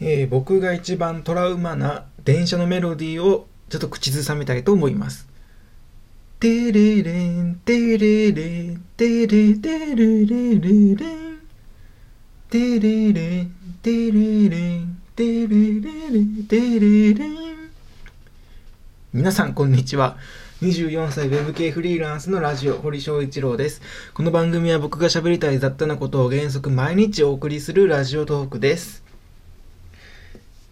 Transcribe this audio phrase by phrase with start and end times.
[0.00, 5.28] えー、僕が一番トラウマな電車のメロディーをちょっと口ずさみたいと思います。
[6.40, 11.40] テレレン、テレレン、テレテレレレレン。
[12.48, 13.52] テレレン、
[13.82, 15.80] テレレン、テレレ
[16.10, 17.70] レテレレン。
[19.12, 20.16] 皆さんこんにちは。
[20.62, 23.82] 24歳 Web 系フリーランスのラジオ、堀翔一郎です。
[24.14, 29.09] この番組は僕が喋りたい雑多なことを原則毎日お送りするラジオトークです。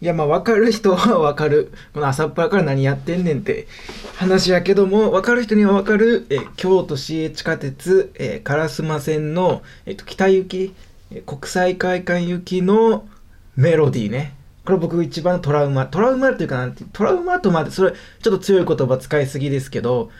[0.01, 1.73] いや、まあ、わかる人はわかる。
[1.93, 3.67] この朝っぱらから何やってんねんって
[4.15, 10.73] 話やけども、わかる人にはわかる、え京都市営地下鉄、え烏丸線の、えっと、北行き、
[11.11, 13.09] え国際会館行きの
[13.57, 14.35] メロディーね。
[14.63, 15.85] これ僕一番トラウマ。
[15.87, 17.97] トラウマっていうかなんて、トラウマとまで、それ、ちょ
[18.35, 20.11] っと強い言葉使いすぎですけど、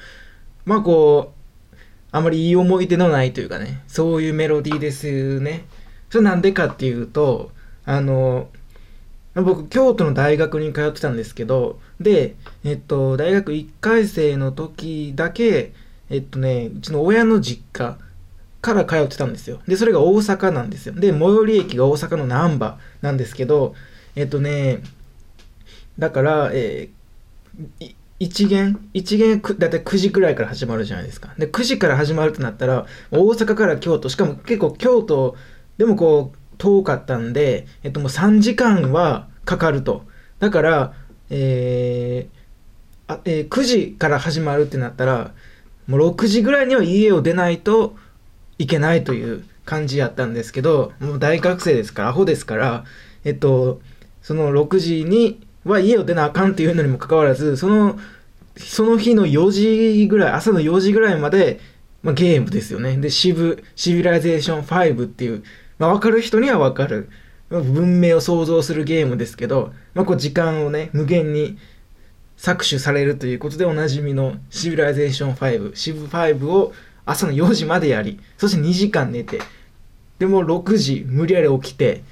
[0.66, 1.34] まあこ
[1.72, 1.76] う、
[2.12, 5.66] あまりいい思い出のないというかね、そういうメロディーですよね。
[6.10, 7.52] それなんでかっていうと、
[7.86, 8.50] あの、
[9.36, 15.74] 僕京都の大学に通ってたんですけどで、えっと、大学1回生の時だけ
[16.10, 17.98] えっとねうちの親の実家
[18.62, 19.62] から通ってたんですよ。
[19.68, 20.94] でそれが大阪なんですよ。
[20.94, 23.74] で最寄り駅が大阪の難波なんですけど
[24.16, 24.82] えっとね
[25.98, 31.34] だから、えー、一元一元だいたい9時くらいから始まるじゃないですか。
[31.38, 35.38] で9時から始まるってなったら大阪から京都しかも結構京都
[35.78, 40.04] でもこう遠かったんで、えっと、もう3時間はかかると。
[40.38, 40.94] だから、
[41.32, 42.40] えー
[43.12, 45.32] あえー、9時から始まるってなったら、
[45.88, 47.96] もう6時ぐらいには家を出ないと
[48.60, 52.84] いけないという感じやったんですけど、もう大学生ですから、アホですから、
[53.24, 53.82] えっと、
[54.22, 57.98] その6時には家を出なあかんっていうのにもかかわらず、その、
[58.58, 61.60] その日の4時ぐらい、朝の4時ぐらいまで、
[62.04, 62.96] まあ、ゲームですよね。
[62.98, 65.44] で、 Civ、Civilization 5っていう、
[65.80, 67.10] まあ、分かる人には分かる。
[67.50, 71.58] 文明を創造するゲームですけど、まあ、こう時間をね、無限に
[72.38, 76.74] 搾取されるということでおなじみの Civilization 5、Civ 5を
[77.06, 79.40] 朝の4時までやり、そして2時間寝て、
[80.20, 82.04] でも6時無理やり起きて、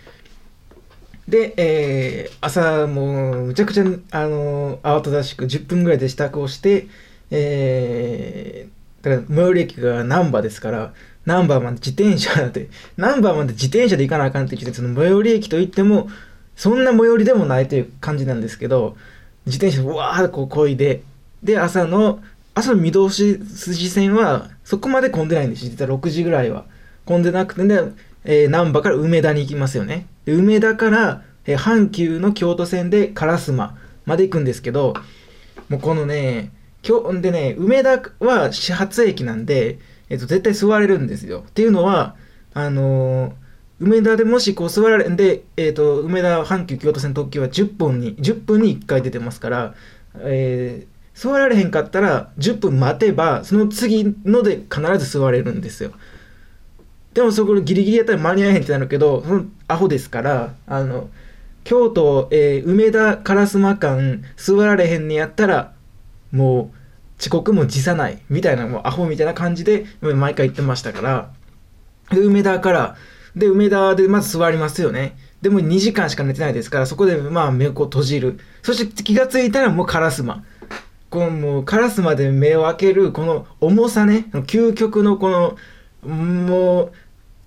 [1.28, 6.88] で、えー、朝もうむちゃくちゃ、あのー、慌ただしく10分ぐらいで支度をして、
[7.30, 10.94] えー、だから最寄り駅が難波ですから、
[11.28, 16.08] ナンバーまで自転車だって、ナンバーまで自転車で行かなあかんって言って、その最寄り駅といっても、
[16.56, 18.96] そんな最寄りでもないという感じなんですけど、
[19.46, 21.04] 自転車でわーっとこうこいで、
[21.44, 22.22] で、朝の、
[22.56, 26.64] 朝の見通し筋線はそこまで混んでないんです実は6時ぐらいは。
[27.06, 27.78] 混んでなくて、ね、
[28.24, 30.08] えー、難波から梅田に行きますよね。
[30.24, 33.74] で梅田から、えー、阪急の京都線で烏丸
[34.06, 34.94] まで行くんですけど、
[35.68, 36.52] もうこのね、
[36.88, 39.80] 今日んでね、梅田は始発駅なんで、
[40.10, 41.44] えっと、絶対座れるんですよ。
[41.48, 42.16] っていうのは、
[42.54, 43.34] あのー、
[43.80, 49.76] 梅田でもしこう座られんで、えっ、と、梅田阪急京都線特急は10分に、10分に1回出てますから、
[50.20, 55.92] えー、座られへんかったら10分待てば、その次ので必ず座れるんですよ。
[57.14, 61.10] でもそこギリギリやったら間に合えへんってなるけど、そのアホですから、あの、
[61.64, 65.74] 京都、えー、梅田烏丸間座られへんにやったら、
[66.32, 66.78] もう、
[67.20, 71.32] 遅刻も辞さないみたいなもうアホみたいな感じで毎回言ってましたから。
[72.12, 72.96] で梅田から
[73.36, 75.18] で梅田でまず座りますよね。
[75.42, 78.40] でも2時間しか寝てないですからそこでまあ目を閉じる。
[78.62, 80.44] そして気がついたらもうカラスマ
[81.10, 85.58] このもうカラスマで目を開けるこの重さね究極のこの
[86.06, 86.92] もう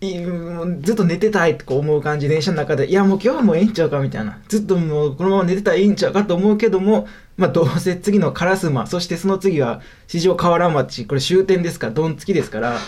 [0.01, 4.39] ずっと寝てたいって思う感じ電車の中でいやもう今日はもうええんちゃうかみたいな。
[4.49, 7.07] ずっともうこのまま寝てたらいいんちゃうかと思うけども
[7.37, 12.79] まあどうせ次の烏丸そしてその次は四条河原町これ終点ですからどんつきですから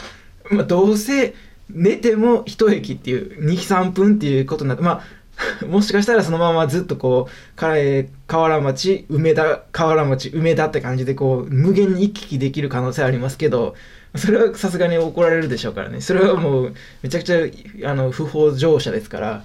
[0.50, 1.34] まあどうせ
[1.68, 5.02] 寝ても一駅っていう23分っていうことになってまあ
[5.66, 13.74] もしかしたらそのままずっとこう河原町梅田河原町梅田って感じでこう無限に行き来できる可能性ありますけど
[14.16, 16.00] それはさすがに怒られるでしょうからね。
[16.00, 19.44] それはもう、めちゃくちゃ、あの、不法乗車ですから。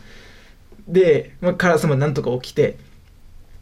[0.87, 2.77] で、まあ、カラスもなんとか起きて、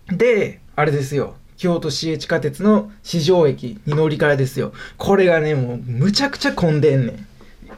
[0.07, 1.35] で、あれですよ。
[1.57, 4.73] 京都市営地下鉄の四条駅に乗り換えですよ。
[4.97, 7.27] これがね、もう、むちゃくちゃ混んでんねん。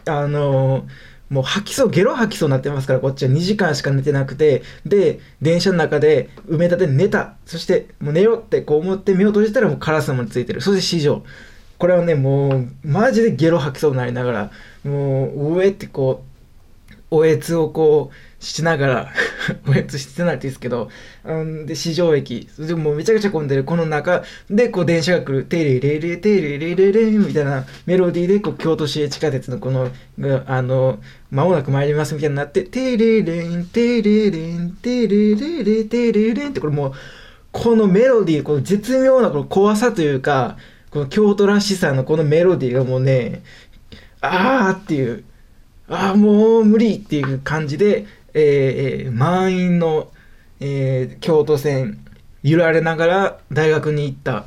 [0.09, 0.83] あのー、
[1.30, 7.35] もう吐きそう、ゲロ吐きそうになってますから、こっちは2時間しか寝てなくて、で、電車の中で梅田で寝た。
[7.45, 10.62] そして、もう寝ようってこう思って目を閉じたらもうカラスもついてる。
[10.62, 11.23] そして四条。
[11.77, 14.51] これはね、もう、マジでゲロ吐きそうになりながら、
[14.83, 16.38] もう、上ってこう、
[17.09, 19.13] おえつをこう、しながら
[19.68, 20.89] おやつしてないですけど、
[21.25, 29.89] うん、で、市場駅、でもうめちゃくちゃ混んでる、この中で、こう、電車が来る、テレレレテレレレレみたいなメロディーで、こう、京都市営地下鉄のこの、
[30.45, 31.00] あの、
[31.31, 36.91] 間もなく参りますみたいになって、テレレン、テレレン、テレレレ、テレレンって、これもう、
[37.51, 40.57] このメロディー、この絶妙なこの怖さというか、
[40.89, 43.41] この京都らしさのこのメロディーがもうね、
[44.21, 45.23] あーっていう、
[45.89, 50.11] ああ、もう無理っていう感じで、えー、満員の、
[50.59, 51.99] えー、京都線、
[52.43, 54.45] 揺られながら大学に行った。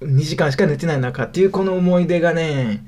[0.00, 2.84] 2時間しか寝てない中っていうこの思い出がね、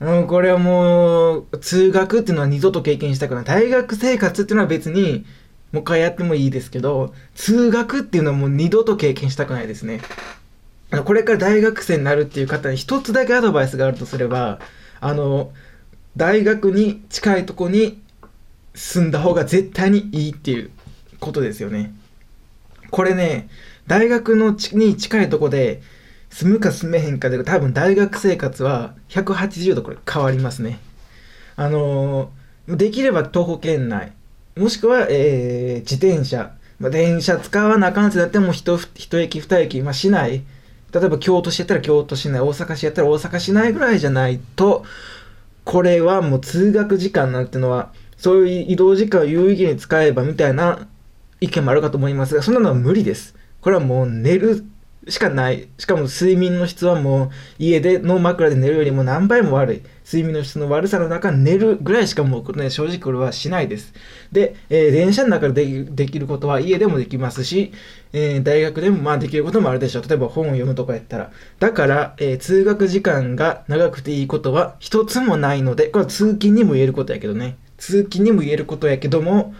[0.00, 3.44] うん、これはもう、通学っていうのは二度と経験したくない。
[3.44, 5.24] 大学生活っていうのは別に、
[5.72, 10.00] もう一回やってもいいですけど、通学っていうのはもう二度と経験したくないですね。
[11.04, 14.60] これから大学生になるっていう方に一つだけアドバイスがあるとすれば、
[15.00, 15.52] あの、
[16.16, 18.00] 大学に近いとこに
[18.74, 20.70] 住んだ方が絶対にいいっていう
[21.18, 21.92] ことですよね。
[22.90, 23.48] これね、
[23.86, 25.82] 大学のに近いとこで
[26.30, 30.78] 住むか住めへんかで多分大学生活は180度これ変わりますね。
[31.56, 32.30] あの、
[32.68, 34.12] できれば徒歩圏内、
[34.56, 38.78] もしくは、えー、自転車、まあ、電車使わなあかんってなっても一
[39.20, 40.42] 駅二駅、まあ、市内、
[40.92, 44.84] 例えば京都市やったら京都市内、大阪市やったら大阪市内ぐらいじゃないと、
[45.64, 50.86] これはもう通学時間なんてのは、そういう移動時間を有意義に使えばみたいな
[51.40, 53.34] 意見もあるかと思いますが、そんなのは無理です。
[53.60, 54.64] これはもう寝る
[55.08, 55.68] しかない。
[55.78, 59.82] しかも睡眠の質はもう家での枕で寝るよりも何倍も悪い。
[60.04, 63.92] 睡眠の質の悪さの中寝るぐらいしかもう、ね、正直これはしないです。
[64.32, 67.72] で、えー、電車の中でできることは家でもできますし、
[68.12, 70.08] えー、大学でもまあできることもあるでしょう。
[70.08, 71.32] 例えば本を読むとかやったら。
[71.58, 77.56] だから、えー、通学時間が長くていいことは一つもないので、これは通勤にも言えることやけどね。
[77.78, 79.54] 通勤にも言えることやけども、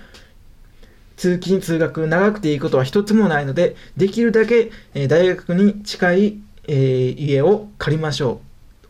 [1.17, 8.41] 通勤通学長くていいことは一つもないので、できるだけ、え大学に近い、え、家を借りましょ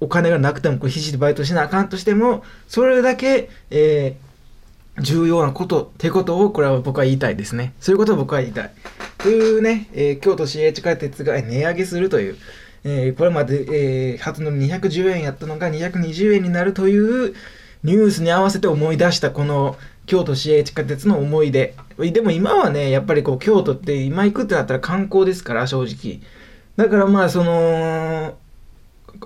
[0.00, 0.04] う。
[0.04, 4.16] お金がなくてもこう必死でバイトしなあかんとしても、それだけ、え、
[5.00, 7.74] 重要なことってことを、これは僕は言いたいですね。
[7.80, 8.70] そういうことを僕は言いたい。
[9.18, 12.36] というね、えー、京都市営地下鉄が値上げするという、
[12.84, 17.34] えー、これまで、えー、初の210円やったのが220円になるという
[17.82, 19.76] ニュースに合わせて思い出したこの
[20.06, 21.74] 京都市営地下鉄の思い出。
[21.98, 26.20] でも今はね、やっぱりこう京都って今行くってなったら観光ですから、正直。
[26.76, 28.36] だからまあその、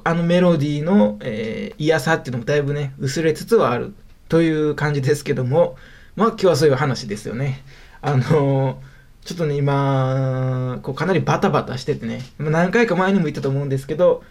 [0.05, 3.93] あのメロディーの、えー、嫌さっていうのもだいぶね、薄れつつはある
[4.29, 5.77] という感じですけども、
[6.17, 7.63] まあ今日はそういう話ですよね。
[8.01, 8.81] あの、
[9.25, 14.23] ちょっとね、今、こうかなりバタバタしててね、何回か前にも言ったと思うんですけど、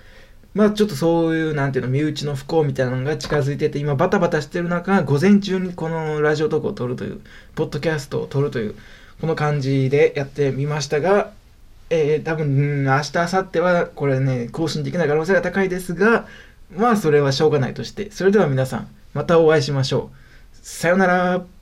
[0.53, 7.21] まあちょっとそういう、なんていうの、身内の不幸みたいなのが近づいてて、今バタバタしてる中、午前中にこのラジオトークを撮るという、
[7.55, 8.75] ポッドキャストを撮るという、
[9.21, 11.31] この感じでやってみましたが、
[11.89, 16.27] えー、多分、明日、明後日はこれね、更新できない可能性が高いですが、
[16.75, 20.57] まあそれはしょうがないとして、それでは皆さん、またお会いしましょう。
[20.61, 21.58] さよなら。